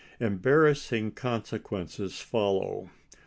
Embarrassing 0.19 1.11
consequences 1.11 2.19
follow. 2.21 2.89